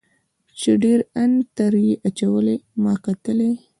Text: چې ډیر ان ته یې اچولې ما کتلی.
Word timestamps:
چې 0.59 0.71
ډیر 0.83 0.99
ان 1.21 1.31
ته 1.55 1.65
یې 1.85 1.93
اچولې 2.07 2.55
ما 2.83 2.93
کتلی. 3.05 3.51